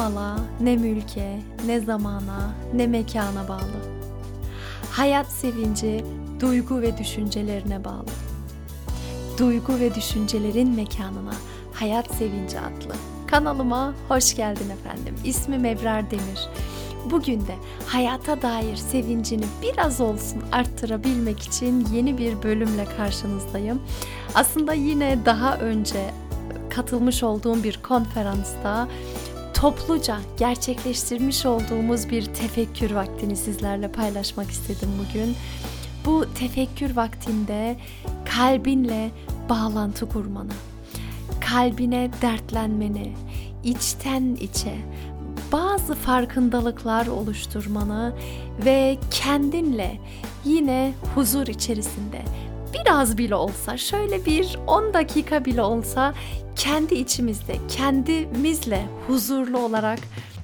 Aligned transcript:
mala, 0.00 0.36
ne 0.60 0.76
mülke, 0.76 1.40
ne 1.66 1.80
zamana, 1.80 2.54
ne 2.74 2.86
mekana 2.86 3.48
bağlı. 3.48 3.80
Hayat 4.90 5.26
sevinci 5.26 6.04
duygu 6.40 6.80
ve 6.80 6.98
düşüncelerine 6.98 7.84
bağlı. 7.84 8.10
Duygu 9.38 9.80
ve 9.80 9.94
düşüncelerin 9.94 10.74
mekanına 10.74 11.34
Hayat 11.74 12.14
Sevinci 12.14 12.60
adlı 12.60 12.94
kanalıma 13.26 13.94
hoş 14.08 14.36
geldin 14.36 14.70
efendim. 14.70 15.14
İsmim 15.24 15.64
Ebrar 15.64 16.10
Demir. 16.10 16.48
Bugün 17.10 17.40
de 17.40 17.54
hayata 17.86 18.42
dair 18.42 18.76
sevincini 18.76 19.44
biraz 19.62 20.00
olsun 20.00 20.42
arttırabilmek 20.52 21.40
için 21.40 21.86
yeni 21.92 22.18
bir 22.18 22.42
bölümle 22.42 22.84
karşınızdayım. 22.96 23.82
Aslında 24.34 24.72
yine 24.72 25.18
daha 25.24 25.56
önce 25.56 26.10
katılmış 26.70 27.22
olduğum 27.22 27.62
bir 27.64 27.82
konferansta 27.82 28.88
topluca 29.60 30.16
gerçekleştirmiş 30.38 31.46
olduğumuz 31.46 32.10
bir 32.10 32.24
tefekkür 32.24 32.90
vaktini 32.90 33.36
sizlerle 33.36 33.92
paylaşmak 33.92 34.50
istedim 34.50 34.88
bugün. 34.98 35.36
Bu 36.04 36.34
tefekkür 36.34 36.96
vaktinde 36.96 37.76
kalbinle 38.36 39.10
bağlantı 39.48 40.08
kurmanı, 40.08 40.52
kalbine 41.40 42.10
dertlenmeni, 42.22 43.12
içten 43.64 44.36
içe 44.40 44.74
bazı 45.52 45.94
farkındalıklar 45.94 47.06
oluşturmanı 47.06 48.12
ve 48.64 48.98
kendinle 49.10 50.00
yine 50.44 50.92
huzur 51.14 51.46
içerisinde 51.46 52.22
biraz 52.74 53.18
bile 53.18 53.34
olsa 53.34 53.76
şöyle 53.76 54.26
bir 54.26 54.58
10 54.66 54.94
dakika 54.94 55.44
bile 55.44 55.62
olsa 55.62 56.14
kendi 56.56 56.94
içimizde 56.94 57.56
kendimizle 57.68 58.86
huzurlu 59.06 59.58
olarak 59.58 59.98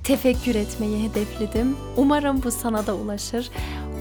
tefekkür 0.04 0.54
etmeyi 0.54 1.08
hedefledim. 1.08 1.76
Umarım 1.96 2.42
bu 2.42 2.50
sana 2.50 2.86
da 2.86 2.94
ulaşır. 2.94 3.50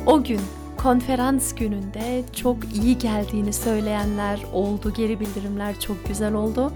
O 0.05 0.23
gün 0.23 0.41
konferans 0.77 1.55
gününde 1.55 2.23
çok 2.35 2.57
iyi 2.75 2.97
geldiğini 2.97 3.53
söyleyenler 3.53 4.39
oldu. 4.53 4.93
Geri 4.97 5.19
bildirimler 5.19 5.79
çok 5.79 6.07
güzel 6.07 6.33
oldu. 6.33 6.71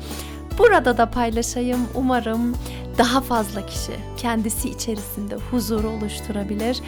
Burada 0.57 0.97
da 0.97 1.11
paylaşayım. 1.11 1.79
Umarım 1.95 2.55
daha 2.97 3.21
fazla 3.21 3.65
kişi 3.65 3.91
kendisi 4.17 4.69
içerisinde 4.69 5.35
huzuru 5.35 5.89
oluşturabilir. 5.89 6.81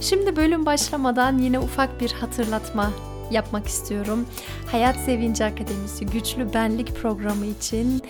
Şimdi 0.00 0.36
bölüm 0.36 0.66
başlamadan 0.66 1.38
yine 1.38 1.58
ufak 1.58 2.00
bir 2.00 2.12
hatırlatma 2.12 2.90
yapmak 3.30 3.66
istiyorum. 3.66 4.26
Hayat 4.70 4.96
Sevinci 4.96 5.44
Akademisi 5.44 6.06
Güçlü 6.06 6.54
Benlik 6.54 6.96
programı 6.96 7.46
için 7.46 8.02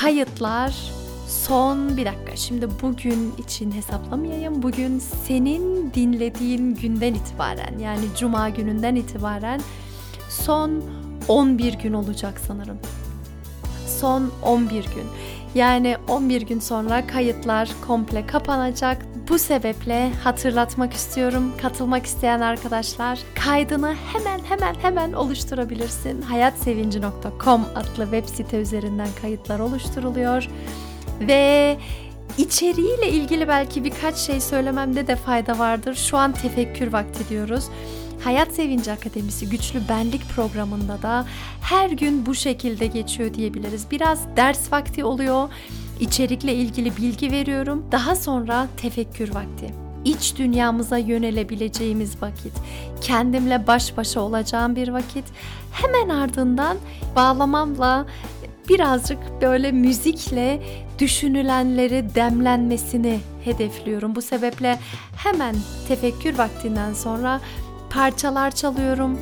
kayıtlar 0.00 0.74
son 1.28 1.96
bir 1.96 2.06
dakika. 2.06 2.36
Şimdi 2.36 2.68
bugün 2.82 3.34
için 3.38 3.72
hesaplamayayım. 3.72 4.62
Bugün 4.62 4.98
senin 4.98 5.94
dinlediğin 5.94 6.74
günden 6.74 7.14
itibaren 7.14 7.78
yani 7.78 8.04
cuma 8.18 8.48
gününden 8.48 8.94
itibaren 8.94 9.60
son 10.28 10.82
11 11.28 11.72
gün 11.74 11.92
olacak 11.92 12.40
sanırım. 12.46 12.78
Son 14.00 14.30
11 14.42 14.70
gün. 14.70 15.06
Yani 15.54 15.96
11 16.08 16.42
gün 16.42 16.60
sonra 16.60 17.06
kayıtlar 17.06 17.70
komple 17.86 18.26
kapanacak. 18.26 19.06
Bu 19.28 19.38
sebeple 19.38 20.12
hatırlatmak 20.24 20.92
istiyorum. 20.92 21.52
Katılmak 21.62 22.06
isteyen 22.06 22.40
arkadaşlar 22.40 23.18
kaydını 23.34 23.94
hemen 24.12 24.40
hemen 24.44 24.74
hemen 24.74 25.12
oluşturabilirsin. 25.12 26.22
hayatsevinci.com 26.22 27.64
adlı 27.74 28.04
web 28.04 28.24
site 28.24 28.56
üzerinden 28.56 29.08
kayıtlar 29.22 29.58
oluşturuluyor. 29.58 30.48
Ve 31.20 31.76
içeriğiyle 32.38 33.08
ilgili 33.08 33.48
belki 33.48 33.84
birkaç 33.84 34.16
şey 34.16 34.40
söylememde 34.40 35.06
de 35.06 35.16
fayda 35.16 35.58
vardır. 35.58 35.94
Şu 35.94 36.16
an 36.16 36.32
tefekkür 36.32 36.92
vakti 36.92 37.28
diyoruz. 37.28 37.64
Hayat 38.24 38.52
Sevinci 38.52 38.92
Akademisi 38.92 39.48
Güçlü 39.48 39.80
Benlik 39.88 40.28
programında 40.28 41.02
da 41.02 41.26
her 41.62 41.90
gün 41.90 42.26
bu 42.26 42.34
şekilde 42.34 42.86
geçiyor 42.86 43.34
diyebiliriz. 43.34 43.90
Biraz 43.90 44.36
ders 44.36 44.72
vakti 44.72 45.04
oluyor. 45.04 45.48
İçerikle 46.00 46.54
ilgili 46.54 46.96
bilgi 46.96 47.32
veriyorum. 47.32 47.84
Daha 47.92 48.16
sonra 48.16 48.66
tefekkür 48.76 49.34
vakti. 49.34 49.74
İç 50.04 50.36
dünyamıza 50.38 50.98
yönelebileceğimiz 50.98 52.22
vakit, 52.22 52.52
kendimle 53.00 53.66
baş 53.66 53.96
başa 53.96 54.20
olacağım 54.20 54.76
bir 54.76 54.88
vakit. 54.88 55.24
Hemen 55.72 56.08
ardından 56.08 56.76
bağlamamla 57.16 58.06
birazcık 58.68 59.18
böyle 59.42 59.72
müzikle 59.72 60.62
düşünülenleri 60.98 62.14
demlenmesini 62.14 63.20
hedefliyorum. 63.44 64.14
Bu 64.14 64.22
sebeple 64.22 64.78
hemen 65.16 65.54
tefekkür 65.88 66.38
vaktinden 66.38 66.92
sonra 66.92 67.40
parçalar 67.90 68.50
çalıyorum. 68.50 69.18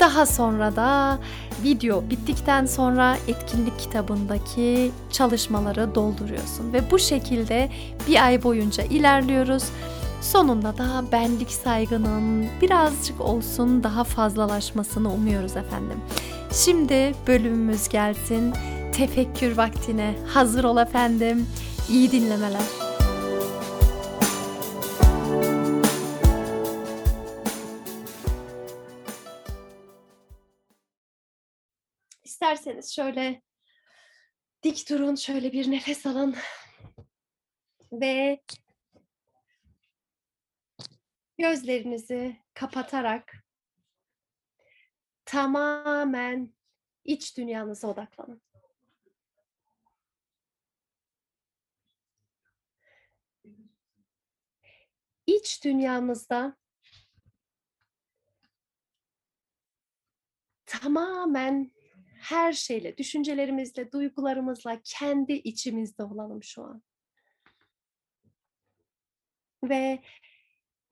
Daha 0.00 0.26
sonra 0.26 0.76
da 0.76 1.18
video 1.62 2.10
bittikten 2.10 2.66
sonra 2.66 3.16
etkinlik 3.28 3.78
kitabındaki 3.78 4.90
çalışmaları 5.12 5.94
dolduruyorsun 5.94 6.72
ve 6.72 6.90
bu 6.90 6.98
şekilde 6.98 7.70
bir 8.08 8.24
ay 8.24 8.42
boyunca 8.42 8.84
ilerliyoruz. 8.84 9.64
Sonunda 10.20 10.78
da 10.78 11.04
benlik 11.12 11.50
saygının 11.50 12.46
birazcık 12.62 13.20
olsun 13.20 13.82
daha 13.82 14.04
fazlalaşmasını 14.04 15.12
umuyoruz 15.12 15.56
efendim. 15.56 16.00
Şimdi 16.52 17.14
bölümümüz 17.26 17.88
gelsin. 17.88 18.54
Tefekkür 18.92 19.56
vaktine 19.56 20.14
hazır 20.26 20.64
ol 20.64 20.76
efendim. 20.76 21.46
İyi 21.88 22.12
dinlemeler. 22.12 22.85
İsterseniz 32.46 32.94
şöyle 32.94 33.42
dik 34.62 34.88
durun, 34.90 35.14
şöyle 35.14 35.52
bir 35.52 35.70
nefes 35.70 36.06
alın 36.06 36.36
ve 37.92 38.42
gözlerinizi 41.38 42.36
kapatarak 42.54 43.34
tamamen 45.24 46.54
iç 47.04 47.36
dünyanıza 47.36 47.88
odaklanın. 47.88 48.42
İç 55.26 55.64
dünyamızda 55.64 56.56
tamamen 60.66 61.75
her 62.26 62.52
şeyle, 62.52 62.98
düşüncelerimizle, 62.98 63.92
duygularımızla 63.92 64.80
kendi 64.84 65.32
içimizde 65.32 66.02
olalım 66.02 66.42
şu 66.42 66.62
an. 66.62 66.82
Ve 69.64 70.02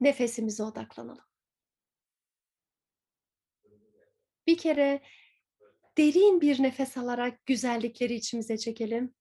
nefesimize 0.00 0.62
odaklanalım. 0.62 1.24
Bir 4.46 4.58
kere 4.58 5.02
derin 5.98 6.40
bir 6.40 6.62
nefes 6.62 6.96
alarak 6.96 7.46
güzellikleri 7.46 8.14
içimize 8.14 8.58
çekelim. 8.58 9.14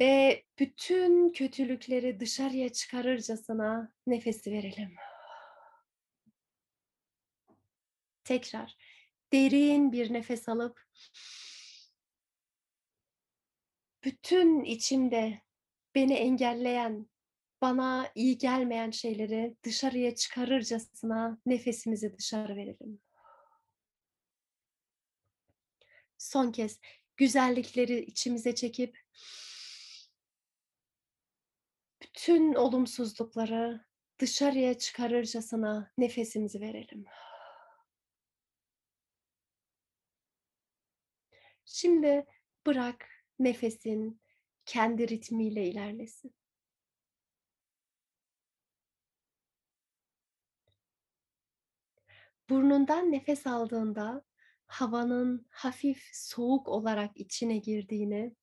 Ve 0.00 0.44
bütün 0.58 1.32
kötülükleri 1.32 2.20
dışarıya 2.20 2.72
çıkarırcasına 2.72 3.92
nefesi 4.06 4.52
verelim. 4.52 4.94
Tekrar 8.24 8.76
derin 9.34 9.92
bir 9.92 10.12
nefes 10.12 10.48
alıp 10.48 10.86
bütün 14.04 14.64
içimde 14.64 15.42
beni 15.94 16.14
engelleyen, 16.14 17.06
bana 17.62 18.12
iyi 18.14 18.38
gelmeyen 18.38 18.90
şeyleri 18.90 19.56
dışarıya 19.62 20.14
çıkarırcasına 20.14 21.38
nefesimizi 21.46 22.18
dışarı 22.18 22.56
verelim. 22.56 23.00
Son 26.18 26.52
kez 26.52 26.80
güzellikleri 27.16 28.00
içimize 28.00 28.54
çekip 28.54 28.98
bütün 32.02 32.54
olumsuzlukları 32.54 33.84
dışarıya 34.18 34.78
çıkarırcasına 34.78 35.92
nefesimizi 35.98 36.60
verelim. 36.60 37.04
Şimdi 41.64 42.26
bırak 42.66 43.06
nefesin 43.38 44.20
kendi 44.66 45.08
ritmiyle 45.08 45.68
ilerlesin. 45.68 46.34
Burnundan 52.50 53.12
nefes 53.12 53.46
aldığında 53.46 54.24
havanın 54.66 55.46
hafif 55.50 56.10
soğuk 56.12 56.68
olarak 56.68 57.10
içine 57.16 57.58
girdiğini 57.58 58.34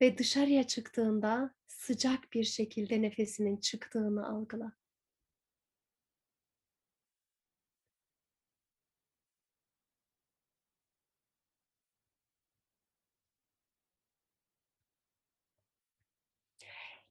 ve 0.00 0.18
dışarıya 0.18 0.66
çıktığında 0.66 1.54
sıcak 1.66 2.32
bir 2.32 2.44
şekilde 2.44 3.02
nefesinin 3.02 3.56
çıktığını 3.56 4.28
algıla. 4.28 4.72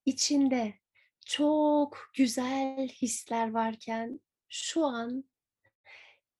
İçinde 0.05 0.73
çok 1.25 2.09
güzel 2.13 2.87
hisler 2.87 3.51
varken 3.51 4.19
şu 4.49 4.85
an 4.85 5.23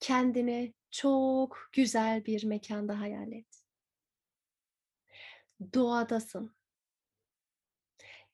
kendini 0.00 0.74
çok 0.90 1.68
güzel 1.72 2.24
bir 2.24 2.44
mekanda 2.44 3.00
hayal 3.00 3.32
et. 3.32 3.64
Doğadasın. 5.74 6.56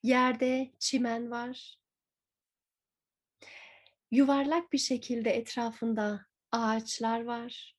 Yerde 0.03 0.73
çimen 0.79 1.31
var. 1.31 1.81
Yuvarlak 4.11 4.73
bir 4.73 4.79
şekilde 4.79 5.31
etrafında 5.31 6.27
ağaçlar 6.53 7.25
var. 7.25 7.77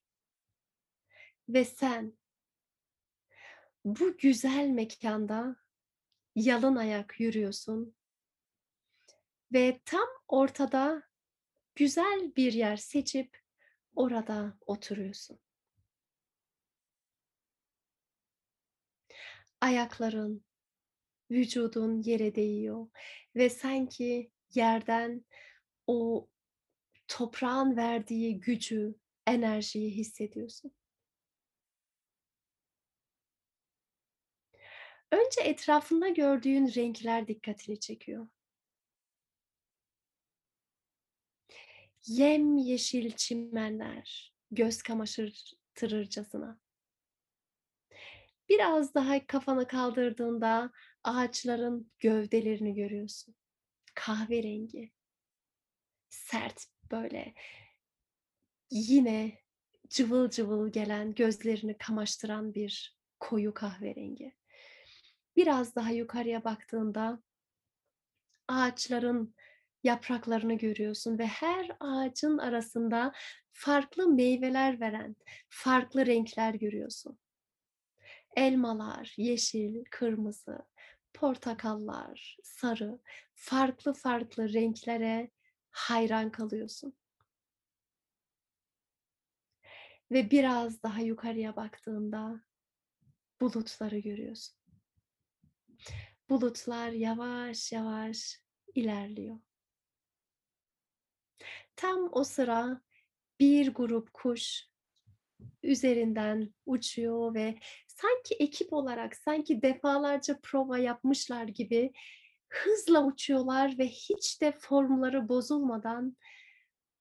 Ve 1.50 1.66
sen 1.66 2.18
bu 3.86 4.18
güzel 4.18 4.68
mekanda 4.68 5.56
yalın 6.36 6.76
ayak 6.76 7.20
yürüyorsun 7.20 7.96
ve 9.54 9.82
tam 9.86 10.08
ortada 10.28 11.04
güzel 11.76 12.32
bir 12.36 12.54
yer 12.54 12.78
seçip 12.78 13.38
orada 13.96 14.58
oturuyorsun. 14.66 15.40
Ayakların, 19.62 20.46
vücudun 21.32 22.02
yere 22.02 22.36
değiyor 22.36 22.88
ve 23.36 23.50
sanki 23.50 24.32
yerden 24.54 25.26
o 25.88 26.30
toprağın 27.08 27.78
verdiği 27.78 28.40
gücü, 28.40 28.96
enerjiyi 29.28 29.92
hissediyorsun. 29.92 30.72
Önce 35.12 35.42
etrafında 35.42 36.10
gördüğün 36.10 36.76
renkler 36.76 37.28
dikkatini 37.28 37.80
çekiyor. 37.80 38.28
Yem 42.06 42.58
yeşil 42.58 43.12
çimenler, 43.12 44.34
göz 44.52 44.82
kamaştırırcasına. 44.82 46.60
Biraz 48.50 48.94
daha 48.94 49.28
kafanı 49.28 49.68
kaldırdığında 49.68 50.72
ağaçların 51.04 51.92
gövdelerini 52.00 52.74
görüyorsun. 52.76 53.36
Kahverengi. 53.96 54.92
Sert 56.10 56.66
böyle 56.92 57.34
yine 58.72 59.40
cıvıl 59.90 60.30
cıvıl 60.30 60.72
gelen, 60.72 61.16
gözlerini 61.16 61.78
kamaştıran 61.78 62.54
bir 62.54 62.98
koyu 63.20 63.54
kahverengi. 63.54 64.41
Biraz 65.42 65.76
daha 65.76 65.92
yukarıya 65.92 66.44
baktığında 66.44 67.20
ağaçların 68.48 69.36
yapraklarını 69.84 70.54
görüyorsun 70.54 71.20
ve 71.20 71.28
her 71.28 71.72
ağacın 71.80 72.38
arasında 72.38 73.12
farklı 73.52 74.08
meyveler 74.10 74.80
veren, 74.80 75.16
farklı 75.50 76.06
renkler 76.06 76.54
görüyorsun. 76.54 77.20
Elmalar, 78.36 79.14
yeşil, 79.18 79.84
kırmızı, 79.92 80.60
portakallar, 81.14 82.38
sarı, 82.44 83.00
farklı 83.34 83.94
farklı 83.94 84.54
renklere 84.54 85.32
hayran 85.72 86.32
kalıyorsun. 86.32 86.94
Ve 90.12 90.32
biraz 90.32 90.84
daha 90.84 91.02
yukarıya 91.02 91.56
baktığında 91.56 92.42
bulutları 93.42 94.00
görüyorsun. 94.00 94.61
Bulutlar 96.32 96.92
yavaş 96.92 97.72
yavaş 97.72 98.40
ilerliyor. 98.76 99.40
Tam 101.76 102.10
o 102.12 102.24
sıra 102.24 102.82
bir 103.40 103.74
grup 103.74 104.14
kuş 104.14 104.68
üzerinden 105.64 106.54
uçuyor 106.66 107.34
ve 107.34 107.60
sanki 107.88 108.36
ekip 108.36 108.74
olarak, 108.74 109.16
sanki 109.16 109.62
defalarca 109.62 110.40
prova 110.44 110.78
yapmışlar 110.78 111.44
gibi 111.44 111.92
hızla 112.50 113.06
uçuyorlar 113.06 113.78
ve 113.78 113.88
hiç 113.88 114.42
de 114.42 114.52
formları 114.52 115.30
bozulmadan 115.30 116.18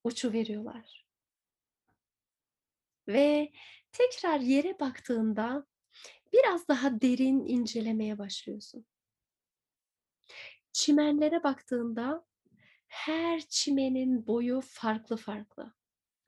uçu 0.03 0.33
veriyorlar. 0.33 1.05
Ve 3.07 3.51
tekrar 3.91 4.39
yere 4.39 4.79
baktığında 4.79 5.65
biraz 6.33 6.67
daha 6.67 7.01
derin 7.01 7.45
incelemeye 7.45 8.17
başlıyorsun. 8.17 8.85
Çimenlere 10.73 11.43
baktığında 11.43 12.25
her 12.87 13.41
çimenin 13.41 14.27
boyu 14.27 14.61
farklı 14.61 15.17
farklı. 15.17 15.73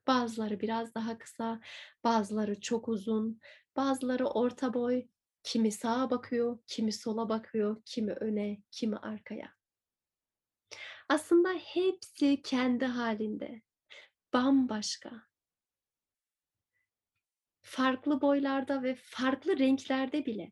Bazıları 0.07 0.59
biraz 0.59 0.95
daha 0.95 1.17
kısa, 1.17 1.61
bazıları 2.03 2.61
çok 2.61 2.87
uzun, 2.87 3.39
bazıları 3.75 4.27
orta 4.27 4.73
boy, 4.73 5.07
kimi 5.43 5.71
sağa 5.71 6.09
bakıyor, 6.09 6.59
kimi 6.67 6.93
sola 6.93 7.29
bakıyor, 7.29 7.81
kimi 7.85 8.13
öne, 8.13 8.61
kimi 8.71 8.97
arkaya. 8.97 9.53
Aslında 11.09 11.49
hepsi 11.49 12.41
kendi 12.41 12.85
halinde, 12.85 13.61
bambaşka. 14.33 15.11
Farklı 17.61 18.21
boylarda 18.21 18.83
ve 18.83 18.95
farklı 18.95 19.59
renklerde 19.59 20.25
bile. 20.25 20.51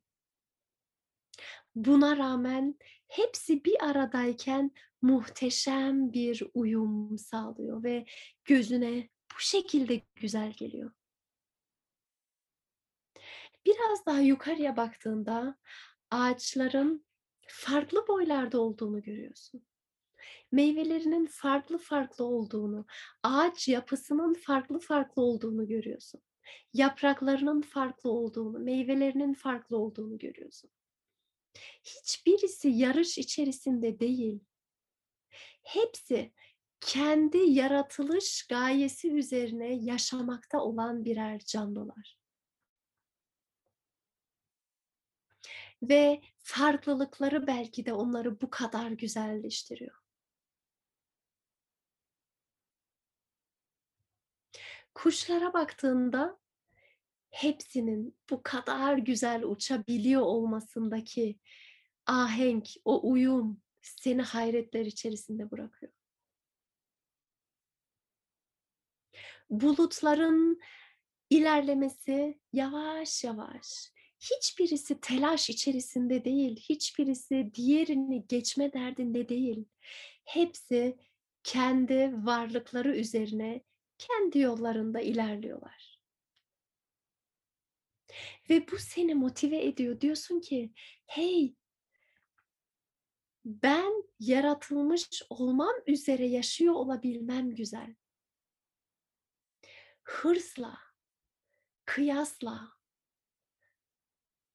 Buna 1.75 2.17
rağmen 2.17 2.75
hepsi 3.07 3.65
bir 3.65 3.89
aradayken 3.89 4.71
muhteşem 5.01 6.13
bir 6.13 6.43
uyum 6.53 7.17
sağlıyor 7.17 7.83
ve 7.83 8.05
gözüne 8.45 9.09
bu 9.35 9.39
şekilde 9.39 10.01
güzel 10.15 10.51
geliyor. 10.51 10.91
Biraz 13.65 14.05
daha 14.05 14.19
yukarıya 14.19 14.77
baktığında 14.77 15.55
ağaçların 16.11 17.05
farklı 17.47 18.07
boylarda 18.07 18.61
olduğunu 18.61 19.01
görüyorsun. 19.01 19.65
Meyvelerinin 20.51 21.25
farklı 21.25 21.77
farklı 21.77 22.25
olduğunu, 22.25 22.85
ağaç 23.23 23.67
yapısının 23.67 24.33
farklı 24.33 24.79
farklı 24.79 25.21
olduğunu 25.21 25.67
görüyorsun. 25.67 26.21
Yapraklarının 26.73 27.61
farklı 27.61 28.09
olduğunu, 28.09 28.59
meyvelerinin 28.59 29.33
farklı 29.33 29.77
olduğunu 29.77 30.17
görüyorsun. 30.17 30.71
Hiçbirisi 31.83 32.69
yarış 32.69 33.17
içerisinde 33.17 33.99
değil. 33.99 34.39
Hepsi 35.63 36.33
kendi 36.79 37.37
yaratılış 37.37 38.47
gayesi 38.47 39.11
üzerine 39.13 39.73
yaşamakta 39.73 40.59
olan 40.59 41.05
birer 41.05 41.39
canlılar. 41.39 42.17
Ve 45.83 46.21
farklılıkları 46.37 47.47
belki 47.47 47.85
de 47.85 47.93
onları 47.93 48.41
bu 48.41 48.49
kadar 48.49 48.91
güzelleştiriyor. 48.91 50.01
Kuşlara 54.93 55.53
baktığında 55.53 56.40
hepsinin 57.43 58.17
bu 58.29 58.43
kadar 58.43 58.97
güzel 58.97 59.43
uçabiliyor 59.43 60.21
olmasındaki 60.21 61.39
ahenk, 62.05 62.67
o 62.85 63.11
uyum 63.11 63.61
seni 63.81 64.21
hayretler 64.21 64.85
içerisinde 64.85 65.51
bırakıyor. 65.51 65.91
Bulutların 69.49 70.59
ilerlemesi 71.29 72.39
yavaş 72.53 73.23
yavaş. 73.23 73.91
Hiçbirisi 74.19 75.01
telaş 75.01 75.49
içerisinde 75.49 76.25
değil, 76.25 76.59
hiçbirisi 76.69 77.51
diğerini 77.53 78.27
geçme 78.27 78.73
derdinde 78.73 79.29
değil. 79.29 79.65
Hepsi 80.25 80.97
kendi 81.43 82.13
varlıkları 82.13 82.97
üzerine 82.97 83.61
kendi 83.97 84.39
yollarında 84.39 84.99
ilerliyorlar. 84.99 85.90
Ve 88.49 88.71
bu 88.71 88.77
seni 88.77 89.15
motive 89.15 89.65
ediyor. 89.65 90.01
Diyorsun 90.01 90.39
ki, 90.39 90.73
hey 91.05 91.55
ben 93.45 94.03
yaratılmış 94.19 95.21
olmam 95.29 95.73
üzere 95.87 96.27
yaşıyor 96.27 96.73
olabilmem 96.73 97.55
güzel. 97.55 97.95
Hırsla, 100.03 100.77
kıyasla, 101.85 102.71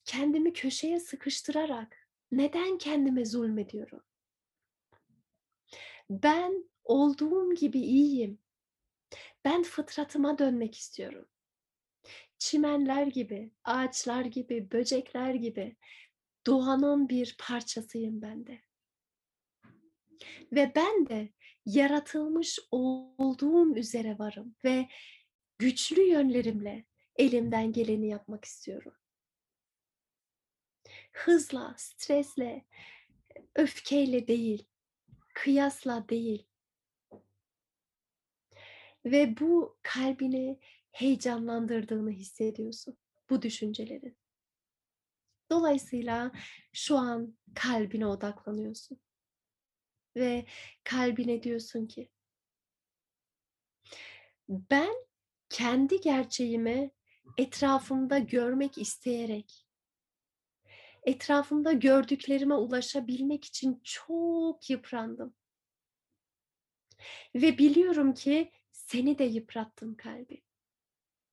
kendimi 0.04 0.52
köşeye 0.52 1.00
sıkıştırarak 1.00 2.08
neden 2.32 2.78
kendime 2.78 3.24
zulmediyorum? 3.24 4.02
Ben 6.10 6.70
olduğum 6.84 7.54
gibi 7.54 7.78
iyiyim. 7.78 8.38
Ben 9.44 9.62
fıtratıma 9.62 10.38
dönmek 10.38 10.74
istiyorum. 10.74 11.28
Çimenler 12.38 13.06
gibi, 13.06 13.50
ağaçlar 13.64 14.24
gibi, 14.24 14.70
böcekler 14.70 15.34
gibi 15.34 15.76
doğanın 16.46 17.08
bir 17.08 17.36
parçasıyım 17.38 18.22
ben 18.22 18.46
de. 18.46 18.60
Ve 20.52 20.72
ben 20.74 21.06
de 21.06 21.32
yaratılmış 21.66 22.58
olduğum 22.70 23.76
üzere 23.76 24.18
varım 24.18 24.56
ve 24.64 24.88
güçlü 25.58 26.02
yönlerimle 26.02 26.84
elimden 27.16 27.72
geleni 27.72 28.08
yapmak 28.08 28.44
istiyorum. 28.44 28.94
Hızla, 31.12 31.74
stresle, 31.76 32.64
öfkeyle 33.54 34.28
değil, 34.28 34.66
kıyasla 35.34 36.08
değil. 36.08 36.46
Ve 39.04 39.40
bu 39.40 39.78
kalbini 39.82 40.58
heyecanlandırdığını 40.96 42.10
hissediyorsun 42.10 42.96
bu 43.30 43.42
düşüncelerin. 43.42 44.16
Dolayısıyla 45.50 46.32
şu 46.72 46.96
an 46.96 47.38
kalbine 47.54 48.06
odaklanıyorsun. 48.06 49.00
Ve 50.16 50.46
kalbine 50.84 51.42
diyorsun 51.42 51.86
ki 51.86 52.10
ben 54.48 54.94
kendi 55.48 56.00
gerçeğimi 56.00 56.90
etrafımda 57.38 58.18
görmek 58.18 58.78
isteyerek 58.78 59.66
etrafımda 61.02 61.72
gördüklerime 61.72 62.54
ulaşabilmek 62.54 63.44
için 63.44 63.80
çok 63.84 64.70
yıprandım. 64.70 65.34
Ve 67.34 67.58
biliyorum 67.58 68.14
ki 68.14 68.52
seni 68.72 69.18
de 69.18 69.24
yıprattım 69.24 69.96
kalbi. 69.96 70.45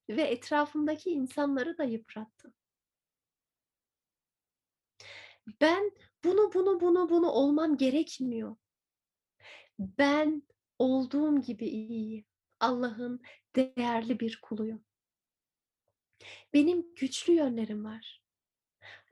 Ve 0.09 0.21
etrafımdaki 0.21 1.09
insanları 1.09 1.77
da 1.77 1.83
yıprattım. 1.83 2.53
Ben 5.61 5.91
bunu 6.23 6.53
bunu 6.53 6.81
bunu 6.81 7.09
bunu 7.09 7.31
olmam 7.31 7.77
gerekmiyor. 7.77 8.55
Ben 9.79 10.43
olduğum 10.79 11.41
gibi 11.41 11.65
iyiyim. 11.67 12.25
Allah'ın 12.59 13.21
değerli 13.55 14.19
bir 14.19 14.39
kuluyum. 14.41 14.85
Benim 16.53 16.95
güçlü 16.95 17.33
yönlerim 17.33 17.85
var. 17.85 18.23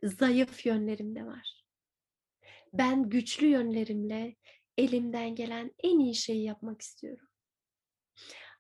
Zayıf 0.04 0.66
yönlerim 0.66 1.16
de 1.16 1.26
var. 1.26 1.66
Ben 2.74 3.10
güçlü 3.10 3.48
yönlerimle 3.48 4.36
elimden 4.78 5.36
gelen 5.36 5.72
en 5.80 6.00
iyi 6.00 6.16
şeyi 6.16 6.44
yapmak 6.44 6.82
istiyorum. 6.82 7.28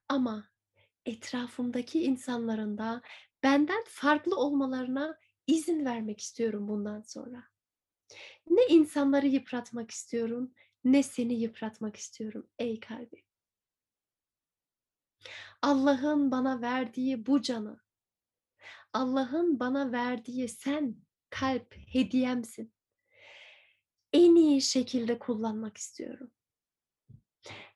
Ama 0.09 0.50
etrafımdaki 1.05 2.03
insanların 2.03 2.77
da 2.77 3.01
benden 3.43 3.84
farklı 3.88 4.36
olmalarına 4.36 5.17
izin 5.48 5.86
vermek 5.86 6.20
istiyorum 6.20 6.67
bundan 6.67 7.01
sonra. 7.01 7.43
Ne 8.50 8.65
insanları 8.70 9.27
yıpratmak 9.27 9.91
istiyorum, 9.91 10.53
ne 10.84 11.03
seni 11.03 11.34
yıpratmak 11.34 11.96
istiyorum 11.96 12.48
ey 12.60 12.79
kalbim. 12.79 13.24
Allah'ın 15.62 16.31
bana 16.31 16.62
verdiği 16.62 17.25
bu 17.25 17.41
canı, 17.41 17.81
Allah'ın 18.93 19.60
bana 19.60 19.91
verdiği 19.91 20.50
sen 20.50 20.96
kalp 21.29 21.75
hediyemsin. 21.75 22.74
En 24.13 24.36
iyi 24.36 24.62
şekilde 24.62 25.20
kullanmak 25.20 25.77
istiyorum. 25.77 26.31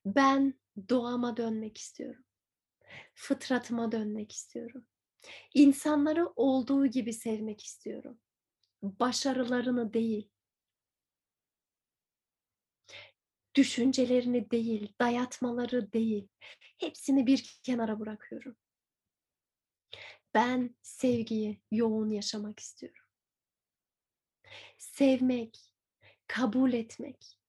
Ben 0.05 0.53
doğama 0.89 1.38
dönmek 1.38 1.77
istiyorum. 1.77 2.25
Fıtratıma 3.15 3.91
dönmek 3.91 4.31
istiyorum. 4.31 4.85
İnsanları 5.53 6.27
olduğu 6.35 6.87
gibi 6.87 7.13
sevmek 7.13 7.63
istiyorum. 7.65 8.19
Başarılarını 8.81 9.93
değil, 9.93 10.29
düşüncelerini 13.55 14.51
değil, 14.51 14.93
dayatmaları 15.01 15.93
değil, 15.93 16.27
hepsini 16.77 17.27
bir 17.27 17.59
kenara 17.63 17.99
bırakıyorum. 17.99 18.55
Ben 20.33 20.75
sevgiyi 20.81 21.61
yoğun 21.71 22.09
yaşamak 22.09 22.59
istiyorum. 22.59 23.03
Sevmek, 24.77 25.59
kabul 26.27 26.73
etmek, 26.73 27.39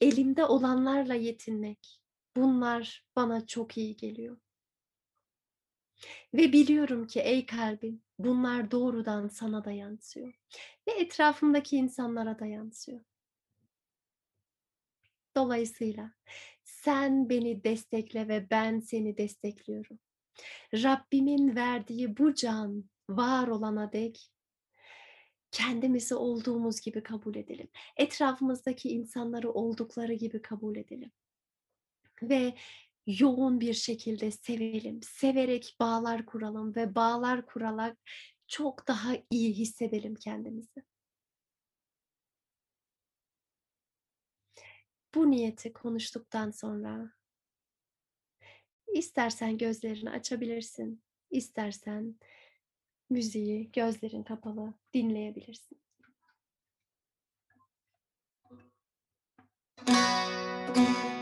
elimde 0.00 0.44
olanlarla 0.44 1.14
yetinmek, 1.14 2.00
bunlar 2.36 3.06
bana 3.16 3.46
çok 3.46 3.76
iyi 3.76 3.96
geliyor. 3.96 4.36
Ve 6.34 6.52
biliyorum 6.52 7.06
ki 7.06 7.20
ey 7.20 7.46
kalbim 7.46 8.02
bunlar 8.18 8.70
doğrudan 8.70 9.28
sana 9.28 9.64
da 9.64 9.72
yansıyor. 9.72 10.32
Ve 10.88 10.92
etrafımdaki 10.92 11.76
insanlara 11.76 12.38
da 12.38 12.46
yansıyor. 12.46 13.00
Dolayısıyla 15.36 16.12
sen 16.64 17.28
beni 17.28 17.64
destekle 17.64 18.28
ve 18.28 18.50
ben 18.50 18.80
seni 18.80 19.18
destekliyorum. 19.18 19.98
Rabbimin 20.74 21.56
verdiği 21.56 22.16
bu 22.16 22.34
can 22.34 22.84
var 23.08 23.48
olana 23.48 23.92
dek 23.92 24.30
kendimizi 25.50 26.14
olduğumuz 26.14 26.80
gibi 26.80 27.02
kabul 27.02 27.34
edelim. 27.34 27.68
Etrafımızdaki 27.96 28.88
insanları 28.88 29.52
oldukları 29.52 30.12
gibi 30.12 30.42
kabul 30.42 30.76
edelim. 30.76 31.10
Ve 32.22 32.54
yoğun 33.06 33.60
bir 33.60 33.74
şekilde 33.74 34.30
sevelim, 34.30 35.02
severek 35.02 35.76
bağlar 35.80 36.26
kuralım 36.26 36.76
ve 36.76 36.94
bağlar 36.94 37.46
kurarak 37.46 37.98
çok 38.48 38.88
daha 38.88 39.12
iyi 39.30 39.52
hissedelim 39.54 40.14
kendimizi. 40.14 40.82
Bu 45.14 45.30
niyeti 45.30 45.72
konuştuktan 45.72 46.50
sonra 46.50 47.12
istersen 48.94 49.58
gözlerini 49.58 50.10
açabilirsin, 50.10 51.02
istersen 51.30 52.14
müziği 53.10 53.72
gözlerin 53.72 54.22
kapalı 54.22 54.74
dinleyebilirsin. 54.94 55.84
Thank 60.74 61.04
you. 61.04 61.13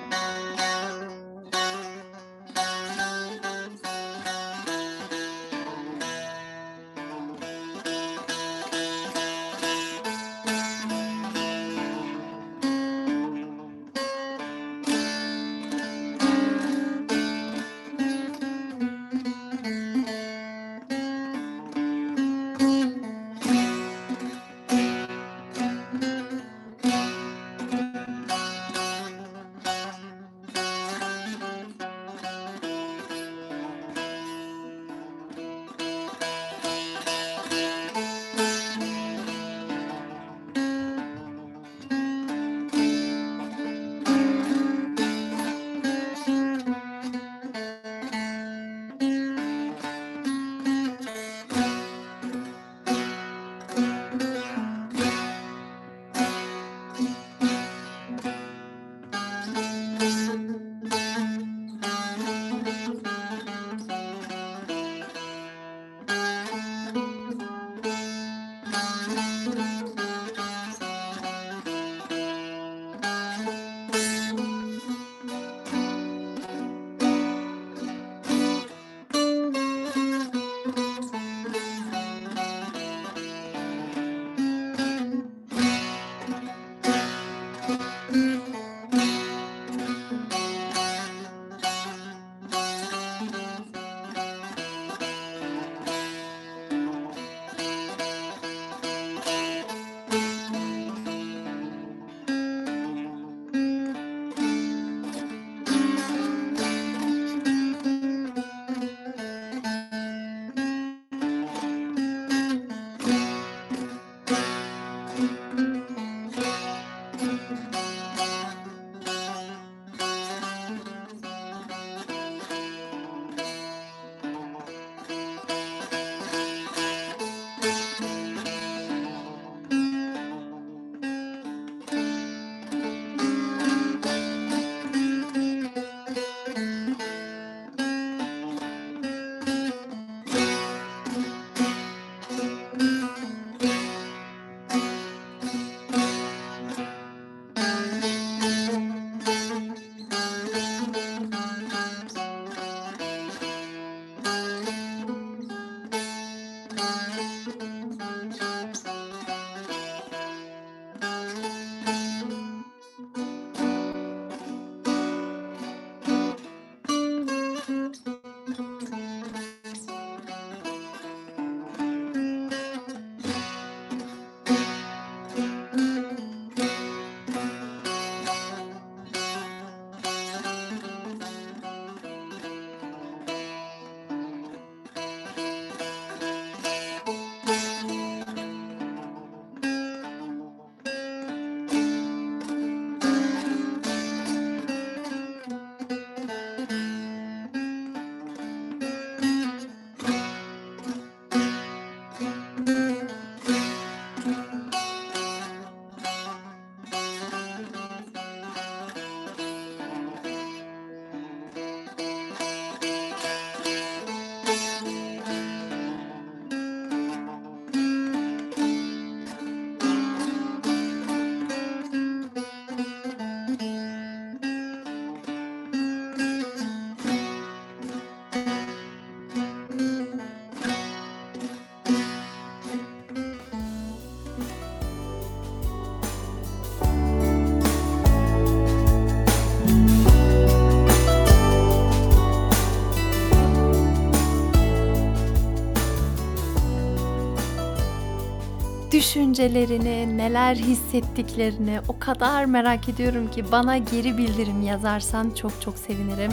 Düşüncelerini, 249.12 250.18
neler 250.18 250.57
hissettiklerini 250.57 251.81
o 251.88 251.98
kadar 251.98 252.44
merak 252.44 252.88
ediyorum 252.88 253.31
ki 253.31 253.44
bana 253.53 253.79
geri 253.79 254.18
bildirim 254.18 254.62
yazarsan 254.62 255.31
çok 255.31 255.53
çok 255.61 255.79
sevinirim. 255.79 256.33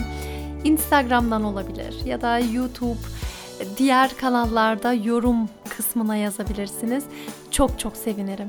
Instagram'dan 0.64 1.44
olabilir 1.44 1.94
ya 2.04 2.20
da 2.20 2.38
YouTube 2.38 2.98
diğer 3.76 4.16
kanallarda 4.16 4.92
yorum 4.92 5.48
kısmına 5.68 6.16
yazabilirsiniz. 6.16 7.04
Çok 7.50 7.78
çok 7.78 7.96
sevinirim. 7.96 8.48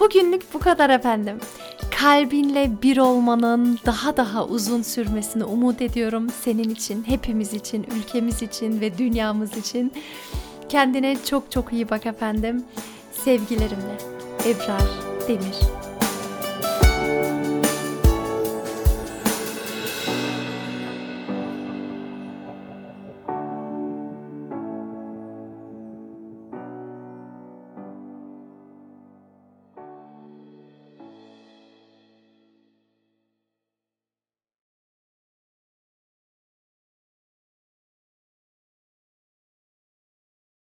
Bugünlük 0.00 0.54
bu 0.54 0.58
kadar 0.58 0.90
efendim. 0.90 1.38
Kalbinle 2.00 2.70
bir 2.82 2.96
olmanın 2.96 3.78
daha 3.86 4.16
daha 4.16 4.44
uzun 4.44 4.82
sürmesini 4.82 5.44
umut 5.44 5.82
ediyorum. 5.82 6.30
Senin 6.40 6.70
için, 6.70 7.04
hepimiz 7.04 7.54
için, 7.54 7.86
ülkemiz 7.96 8.42
için 8.42 8.80
ve 8.80 8.98
dünyamız 8.98 9.56
için. 9.56 9.92
Kendine 10.68 11.16
çok 11.24 11.50
çok 11.50 11.72
iyi 11.72 11.90
bak 11.90 12.06
efendim. 12.06 12.64
Sevgilerimle. 13.12 13.98
Ebrar 14.46 14.88
Demir 15.28 15.89